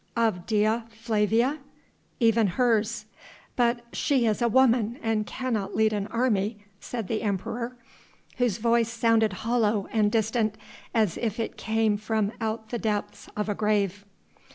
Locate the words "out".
12.41-12.69